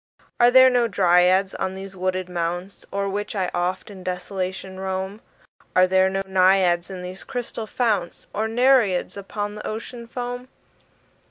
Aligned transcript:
Are 0.39 0.49
there 0.49 0.71
no 0.71 0.87
Dryads 0.87 1.53
on 1.53 1.75
these 1.75 1.95
wooded 1.95 2.27
mounts 2.27 2.87
O'er 2.91 3.07
which 3.07 3.35
I 3.35 3.51
oft 3.53 3.91
in 3.91 4.03
desolation 4.03 4.79
roam? 4.79 5.21
Are 5.75 5.85
there 5.85 6.09
no 6.09 6.23
Naiads 6.25 6.89
in 6.89 7.03
these 7.03 7.23
crystal 7.23 7.67
founts? 7.67 8.25
Nor 8.33 8.47
Nereids 8.47 9.15
upon 9.15 9.53
the 9.53 9.67
Ocean 9.67 10.07
foam? 10.07 10.47